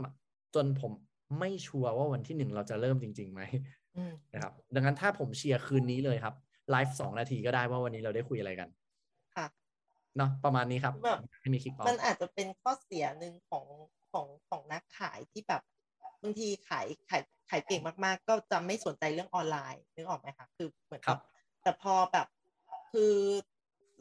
[0.55, 0.91] จนผม
[1.39, 3.41] ไม่ชัวร์ว่าวันที่หนึ่งเราจะเริ่มจริงๆไหม
[3.97, 6.35] อืมนะครับดังนั้นถ้าผมเชียร์คืนนี้เลยครับ
[6.71, 8.69] ไลฟ์สองนาทีก็ได้ว่าวันนี้เราได้คุยอะไรกัน
[9.35, 9.47] ค่ะ
[10.17, 13.65] เนาะประมาณนี้ครับแบบให้มีคลิกออฟมันอาจจะเป็นข้อเสียหนึ่งของ
[14.11, 15.61] ของของนักขายที่แบบ
[16.21, 21.19] บางทีขายขายขายเก่งมากๆ ก็จะไม่สนใจเรื่องออนไลน์นึกออกไหมคะคือเหมือนครับ
[21.63, 22.27] แต่พอแบบ
[22.91, 23.15] คือ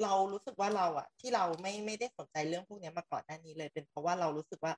[0.03, 4.73] เรารู้สึกว่าเราอะที่เราไม่ไม่ได้สนใจเรื่องพวกเนี้ยมาก่อนหน้านี้เลย เป็นเพราะว่าเรารู้สึกว่า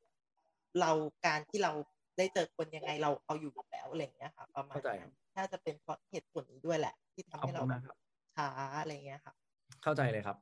[0.80, 0.90] เรา
[1.26, 1.72] การที่เรา
[2.18, 7.96] ได้เจอคนยังไงเราเอาอยู่แล้วอะไรอย่างเงี้ยค่ะประมาณเข้าใจนั้นน่าจะเป็นเพราะเหตุผลนี้ด้วยแหละ ที่ทำขอบให้คุเราณมากครับ
[8.36, 8.48] ช้า
[8.80, 9.34] อะไรเงี้ยค่ะ
[9.82, 10.36] เข้าใจเลยครับ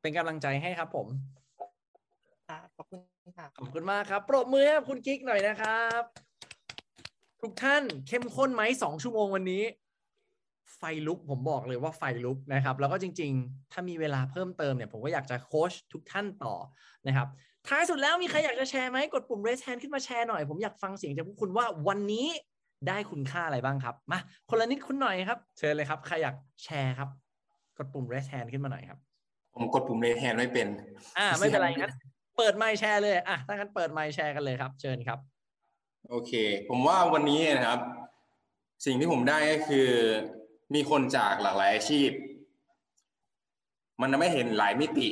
[0.00, 1.06] เป็นกำลังใจให้ครับ ผม
[2.48, 3.00] ค่ะขอบคุณ
[3.38, 6.02] ค่ะขอบคุณมากครับปรบมือให้กับคุณกิ๊กหน่อยนะครับ
[7.42, 9.62] ทุกท่านเข้มข้นไหมสองชั่วโมงวันนี้
[10.76, 16.54] ไฟลุกผมบอกเลยว่าไฟลุกนะครับ แล้วก็จริง ๆ ถ้ามีเวลาเพิ่มเติมเนี่ย ผมก็อยากจะโค้ชทุกท่านต่อ
[17.06, 17.28] นะครับ
[17.68, 22.26] ท้ายสุดแล้วมีใครอยากจะแชร์ไหมกดปุ่ม raise hand ขึ้นมาแชร์หน่อย ผมอยากฟังเสียงจากพวกคุณว่าวันนี้
[22.88, 24.18] ได้คุณค่าอะไรบ้างครับ มา
[24.50, 27.08] คนละนิดคุณหน่อยครับ เชิญเลยครับ ใครอยากแชร์ครับ
[27.78, 28.98] กดปุ่ม raise hand ขึ้นมาหน่อยครับ
[29.54, 30.68] ผมกดปุ่มเลแฮนไม่เป็น
[31.18, 31.94] อ่า ไม่เป็นไรงั้น
[32.38, 35.18] เปิดไมค์แชร์เลยอะถ้างั้นเปิดไมค์แชร์กันเลยครับ เชิญครับ
[36.10, 36.32] โอเค
[36.68, 37.80] ผมว่าวันนี้นะครับ
[38.86, 39.88] สิ่งที่ผมได้ก็คือ
[40.74, 42.10] มีคนจากหลากหลายอาชีพ
[44.00, 45.08] มันทำให้เห็นหลายมิติ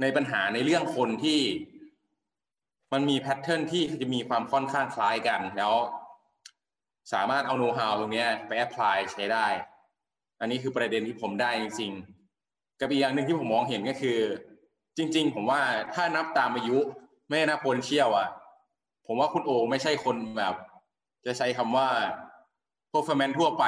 [0.00, 1.40] ในปัญหาในเรื่องคนที่
[2.92, 5.74] มันมี pattern ที่จะมีความค่อนข้างคล้ายกัน แล้ว
[7.12, 9.46] สามารถเอาโน้ตฮาวตรงนี้ไป apply ใช้ได้
[10.40, 14.18] อันนี้คือประเด็นที่ผมได้จริงๆกับอีกอย่างหนึ่งที่ผมมองเห็นก็คือ
[14.96, 15.60] จริง ๆ ผมว่า
[15.94, 16.78] ถ้านับตามอายุ
[17.28, 18.28] ไม่นับ potential อะ
[19.06, 20.54] ผมว่าคุณโอไม่ใช่คนแบบ
[21.26, 21.88] จะใช้คำว่า
[22.92, 23.64] performance ทั่วไป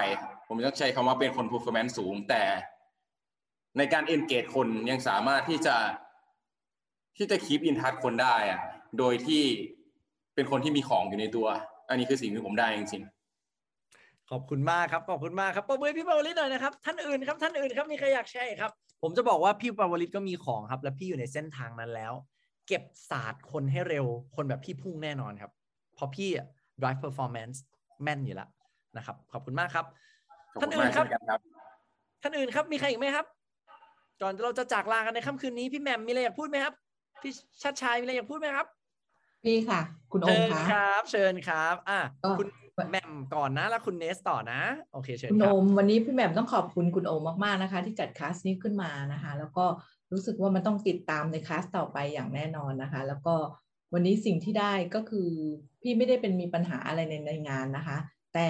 [0.48, 2.42] ผมต้องใช้คำว่าเป็นคน performance สูง แต่
[3.78, 5.76] ในการ engage คนยังสามารถที่จะ
[7.16, 8.60] ที่จะ keep in touch คนได้อะ
[8.98, 9.42] โดยที่
[10.34, 11.46] เป็นคนที่มีของอยู่ในตัว
[11.88, 13.02] อันนี้คือสิ่งที่ผมได้จริง
[14.30, 18.70] ขอบคุณมากครับ ขอบคุณมากครับปรบมือพี่ปาวลิตหน่อยนะครับ ท่านอื่นครับ ท่านอื่นครับ มีใครอยากแชร์ครับ
[19.02, 22.12] ผมจะบอกว่าพี่ปาวลิตก็มีของครับ และพี่อยู่ในเส้นทางนั้นแล้ว
[22.68, 24.06] เก็บศาสตร์คนให้เร็ว
[24.36, 25.52] คนแบบพี่พุ่งแน่นอนครับ
[25.94, 26.30] เพราะพี่
[26.80, 27.56] drive performance
[28.02, 28.48] แม่นอยู่แล้ว
[28.96, 29.86] นะครับ ขอบคุณมากครับ
[30.60, 31.40] ท่านคุณอื่มานกครับเช่นกันครับ
[32.22, 33.26] ท่านอื่นครับ มีใครอีกไหมครับ
[34.22, 36.74] ก่อนเราจะจากลากันในค่ำคืนนี้พี่แหม่มมีอะไรอยากพูดไหมครับ
[37.22, 37.32] พี่
[37.62, 38.66] ชัดชัยมีอะไรอยากพูดไหมครับ
[39.44, 39.80] พี่ค่ะ
[40.12, 42.46] คุณโอเชิมญคะครับ เชิญครับ อะก็คุณ
[42.90, 44.60] แหม่มก่อนนะ แล้วคุณเนสต่อนะ
[44.92, 49.64] โอเคเชิญคุณคโอรับมวันนี้พี่แหม่มต้องขอบคุณคุณโอมมากๆนะคะ ที่จัดคลาสนี้ขึ้นมานะคะ แล้วก็
[50.12, 53.34] รู้สึกว่ามันต้องติดตามในคลาสต่อไปอย่างแน่นอนนะคะ แล้วก็
[53.94, 55.28] วันนี้สิ่งที่ได้ก็คือ
[55.82, 57.98] พี่ไม่ได้เป็นมีปัญหาอะไรในในงานนะคะ
[58.34, 58.48] แต่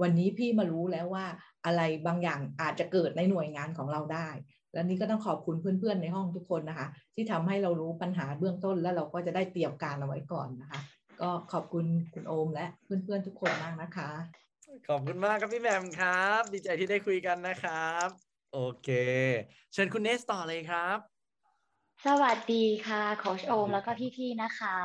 [0.00, 1.26] วันนี้พี่มารู้แล้วว่า
[1.66, 4.28] อะไรบางอย่างอาจจะเกิดในหน่วยงานของเราได้
[4.72, 10.80] และนี่ก็ต้องขอบคุณเพื่อนๆในห้องทุกคนนะคะ ที่ทำให้เรารู้ปัญหาเบื้องต้นแล้วเราก็จะได้เตรียมการเอาไว้ก่อนนะคะ
[11.20, 14.10] ก็ขอบคุณคุณโอมและเพื่อนๆทุกคนมากนะคะ
[14.88, 18.08] ขอบคุณมากครับพี่แหม่มครับ ดีใจที่ได้คุยกันนะครับ
[18.52, 18.88] โอเค
[19.72, 20.98] เชิญคุณเนสต่อเลยครับ
[22.06, 24.78] สวัสดีค่ะโคชโอมแล้วก็พี่ๆนะคะ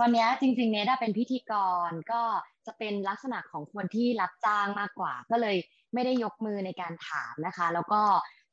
[0.00, 1.52] วันนี้จริงๆเนด้าเป็นพิธีก
[1.88, 2.22] รก็
[2.66, 5.56] จะเป็นลักษณะของคนที่รับจ้างมากกว่า ก็เลย
[5.94, 8.02] ไม่ได้ยกมือในการถามนะคะ แล้วก็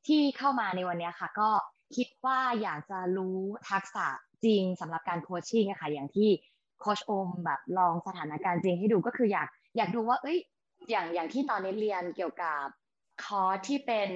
[0.06, 1.50] ที่เข้ามาในวันนี้ค่ะ ก็
[1.96, 3.38] คิดว่าอยากจะรู้
[3.70, 4.06] ทักษะ
[4.44, 6.28] จริงสำหรับการโคชชิ่งอะค่ะอย่างที่
[6.80, 10.38] โคชโอมแบบลองสถานการณ์จริงให้ดูก็คืออยากอยากดูว่า เอ้ย
[10.90, 12.64] อย่างอย่างที่ตอนนี้เรียนเกี่ยวกับ
[13.24, 14.10] คอร์สที่เป็น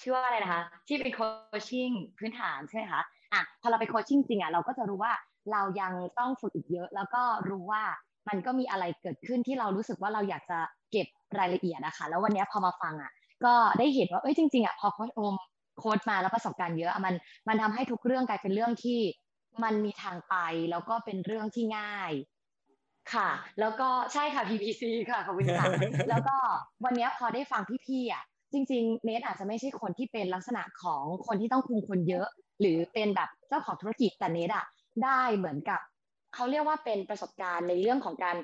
[0.00, 1.20] ชื่อว่าอะไรนะคะ ที่เป็นโค
[1.60, 5.12] ชชิ่งพื้นฐานใช่ไหมคะอะพอเราไปโคชชิ่งจริงอะเราก็จะรู้ว่า
[5.52, 7.82] เรายังต้องฝึกอีกเยอะ แล้วก็รู้ว่า
[8.28, 10.58] มันก็มีอะไรเกิดขึ้นที่เรารู้สึกว่าเราอยากจะ
[10.92, 11.06] เก็บ
[11.38, 13.12] รายละเอียดนะคะแล้ววันนี้พอมาฟังอะ
[13.44, 15.34] ก็ได้เห็นว่าเอ้ยจริงๆอะพอโค้ชโอม
[15.78, 17.14] โค้ชมาแล้วประสบการณ์เยอะอะมัน
[17.48, 18.98] มันทำให้ทุกเรื่องกลายเป็นเรื่องที่
[19.64, 20.34] มันมีทางไป
[20.70, 22.12] แล้วก็เป็นเรื่องที่ง่าย
[23.14, 23.28] ค่ะ
[23.60, 25.66] แล้วก็ใช่ค่ะ PPC ค่ะขอบคุณค่ะ
[26.08, 26.36] แล้วก็
[26.84, 32.26] วันนี้พอได้ฟังพี่ๆอะจริงๆเนทอาจจะไม่ใช่คนที่เป็นลักษณะของคนที่ต้องคุมคนเยอะ
[32.60, 34.64] หรือเป็นแบบเจ้าของธุรกิจแต่เนทอะ
[35.04, 35.80] ได้เหมือนกับ
[36.34, 38.36] เขาเรียกว่าเป็นประสบการณ์ในเรื่องของการ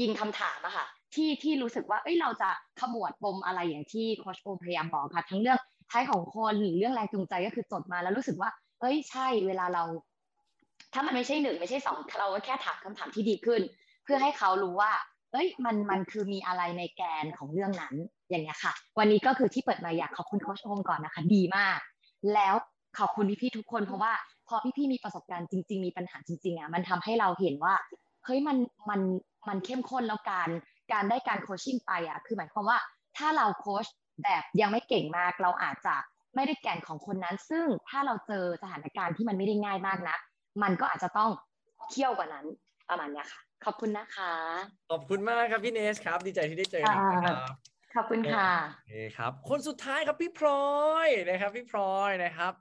[0.00, 5.58] ยิงคำถามอะค่ะที่ที่รู้สึกว่าเอ้ยเราจะขมวดปมอะไรอย่างที่โคชโอพยายามบอกค่ะ ทั้งเรื่อง
[5.90, 9.84] ท้ายของคนหรือเรื่องแรงจูงใจก็คือจดมาแล้วรู้สึกว่า เอ้ยใช่เวลาเรา
[10.92, 13.60] ถ้ามันไม่ใช่หนึ่งไม่ใช่สองเราก็แค่ถามคำถามที่ดีขึ้น
[14.04, 14.92] เพื่อให้เขารู้ว่า
[15.32, 17.94] เอ้ย มันมันคือมีอะไรในแกนของเรื่องนั้น
[18.30, 21.78] อย่างเงี้ยค่ะ วันนี้ก็คือที่เปิดมาอยากขอบคุณโคชโอมก่อนนะคะ ดีมาก
[22.34, 22.54] แล้ว
[22.98, 24.12] ขอบคุณพี่ๆทุกคนเพราะว่า
[24.48, 27.74] พอพี่ๆมีประสบการณ์จริง ๆ มีปัญหาจริงๆอะมันทำให้เราเห็นว่า
[28.24, 28.56] เฮ้ยมัน
[28.90, 29.00] มัน
[29.48, 30.48] มันเข้มข้นแล้วการ
[30.92, 32.78] การได้การโคชชิ่งไปอะคือหมายความว่า
[33.16, 33.86] ถ้าเราโค้ช
[34.22, 35.94] แบบยังไม่เก่งมากเราอาจจะ
[36.34, 40.16] ไม่ได้แกนของคนนั้น ซึ่งถ้าเราเจอสถานการณ์ที่มันไม่ได้ง่ายมากนะ
[40.62, 41.30] มันก็อาจจะต้อง
[41.90, 42.46] เคี่ยวกว่านั้น
[42.88, 44.32] ประมาณเนี้ยค่ะ ขอบคุณนะคะ
[44.90, 47.36] ขอบคุณมากครับพี่เนสครับ ดีใจที่ได้เจอกันอีกนะครับ
[47.94, 50.66] ขอบคุณค่ะโอเคครับ คนสุดท้ายครับพี่พลอ
[51.06, 52.52] ยนะครับ พี่พลอยนะครับ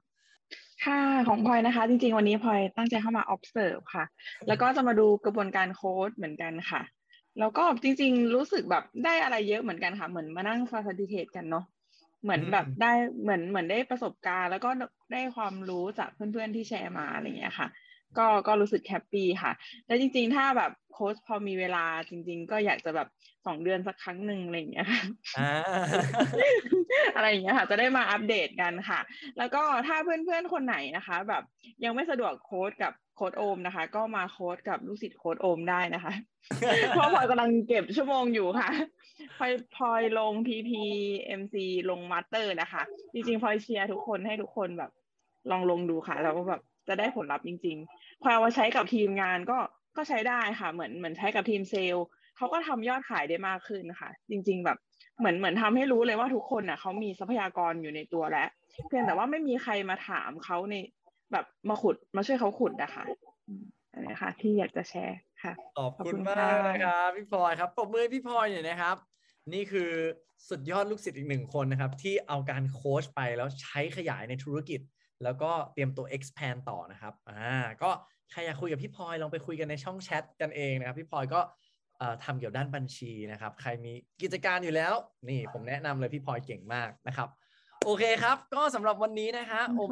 [0.86, 4.06] ค่ะของพลอยนะคะ จริงๆ วันนี้พลอยตั้งใจเข้ามา observe ค่ะ
[4.48, 6.82] แล้วก็จะมาดูกระบวนการโค้ดเหมือนกันค่ะ
[7.40, 11.66] แล้วก็จริงๆ รู้สึกแบบได้อะไรเยอะเหมือนกันค่ะ เหมือนมานั่ง facilitate กันเนาะ
[12.24, 14.70] เหมือนแบบได้เหมือนเหมือนได้ประสบการณ์ แล้วก็
[15.14, 17.68] ได้ความรู้จากเพื่อนๆที่แชร์มาอะไรอย่างเงี้ยค่ะ
[18.18, 19.52] ก็ก็รู้สึกแฮปปี้ค่ะ
[19.88, 23.08] แล้วจริง ๆ ถ้าแบบโค้ชพอมีเวลาจริง ๆ ก็อยากจะแบบ
[23.46, 25.02] สองเดือนสักครั้งหนึ่งอะไรอย่างเงี้ยค่ะ
[25.38, 25.52] อ่า
[27.16, 29.00] อะไรอย่างเงี้ยค่ะ จะได้มาอัปเดตกันค่ะ
[29.38, 31.44] แล้วก็ถ้าเพื่อนๆคนไหนนะคะ แบบ
[31.84, 36.14] ยังไม่สะดวกโค้ชกับโค้ชโอมนะคะ ก็มาโค้ชกับลูกศิษย์โค้ชโอมได้นะคะ
[36.92, 38.70] เพราะพลอยกำลังเก็บชั่วโมงอยู่ค่ะ
[39.38, 40.72] พลอยพลอยลง PP
[41.42, 41.56] MC
[41.90, 42.82] ลง master นะคะ
[43.14, 44.92] จริงๆพลอยเชียร์ทุกคนให้ทุกคนแบบ
[45.52, 49.58] ลองลงดูค่ะ แล้วก็แบบ จะได้ผลลัพธ์จริง ๆพลอยเอาใช้กับทีมงานก็
[49.98, 52.06] ก็ใช้ได้ค่ะ เหมือนเหมือนใช้กับทีมเซลล์
[52.38, 54.78] เขาก็ทำยอดขายได้มากขึ้นค่ะ จริง ๆ แบบ
[55.20, 58.50] เหมือนเหมือนทำให้รู้เลยว่าทุกคนน่ะเขามีทรัพยากรอยู่ในตัวแล้ว
[58.88, 60.76] เพียงแต่ว่าไม่มีใครมาถามเขาใน
[61.32, 63.06] แบบมาขุดมาช่วยเขาขุดนะคะ
[63.92, 68.96] อันนี้ค่ะที่อยากจะแชร์ค่ะ ขอบคุณมากนะครับพี่พลอยครับปรบมือพี่พลอยหน่อยนะครับ
[69.54, 69.92] นี่คือ
[70.50, 74.80] สุดยอดลูกศิษย์อีกหนึ่งคนนะครับ ที่เอาการโค้ชไปแล้วใช้ขยายในธุรกิจ
[75.24, 77.92] แล้วก็เตรียมตัว expand ต่อนะครับอ่าก็
[78.32, 81.40] ใครอยากคุยกับพี่พลอยลองไปคุยกันในช่องแชทกันเองนะครับพี่พลอยก็
[82.00, 84.94] เอ่อทำเกี่ยวด้านบัญชีนะครับ ใครมีกิจการอยู่แล้ว
[85.30, 87.30] นี่ผมแนะนำเลยพี่พลอยเก่งมากนะครับ
[87.86, 89.90] โอเคครับ ก็สำหรับวันนี้นะฮะโอม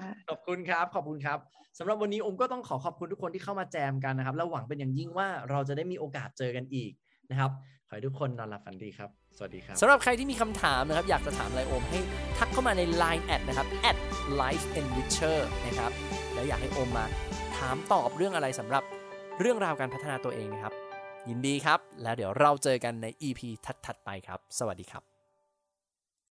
[0.00, 1.38] ค่ะขอบคุณครับ ขอบคุณครับ
[1.78, 6.92] สำหรับวันนี้อมก็ต้องขอขอบคุณทุกคนที่เข้ามาแจมกันนะครับ แล้วหวังเป็นอย่างยิ่งว่าเราจะได้มีโอกาสเจอกันอีก
[7.30, 7.50] นะครับ
[7.88, 11.98] ขอให้ทุกคนนอนหลับฝันดีครับ สวัสดีครับสำหรับใครที่มีคำถามนะครับ อยากจะถามไลโอมให้
[12.38, 13.96] ทักเข้ามาใน Line แอดนะครับ at
[14.40, 15.92] life enricher นะครับ
[16.34, 17.06] แล้วอยากให้โอมมา
[17.56, 18.84] ถามตอบเรื่องอะไรสำหรับ
[19.40, 20.72] เรื่องราวการพัฒนาตัวเองนะครับ
[21.28, 23.40] ยินดีครับ แล้วเดี๋ยวเราเจอกันใน EP
[23.86, 25.15] ถัดๆไปครับ สวัสดีครับ